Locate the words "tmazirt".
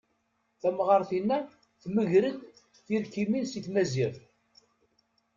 3.65-4.19